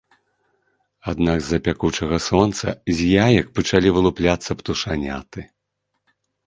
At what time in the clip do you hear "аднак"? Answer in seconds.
1.11-1.37